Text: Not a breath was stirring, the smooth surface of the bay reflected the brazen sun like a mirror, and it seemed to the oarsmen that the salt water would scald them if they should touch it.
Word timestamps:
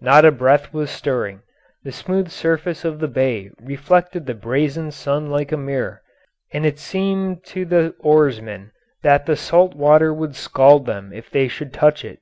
Not 0.00 0.24
a 0.24 0.32
breath 0.32 0.72
was 0.72 0.88
stirring, 0.88 1.42
the 1.84 1.92
smooth 1.92 2.30
surface 2.30 2.82
of 2.82 2.98
the 2.98 3.08
bay 3.08 3.50
reflected 3.62 4.24
the 4.24 4.32
brazen 4.32 4.90
sun 4.90 5.28
like 5.28 5.52
a 5.52 5.58
mirror, 5.58 6.00
and 6.50 6.64
it 6.64 6.78
seemed 6.78 7.44
to 7.52 7.66
the 7.66 7.94
oarsmen 8.00 8.70
that 9.02 9.26
the 9.26 9.36
salt 9.36 9.74
water 9.76 10.14
would 10.14 10.34
scald 10.34 10.86
them 10.86 11.12
if 11.12 11.28
they 11.28 11.46
should 11.46 11.74
touch 11.74 12.06
it. 12.06 12.20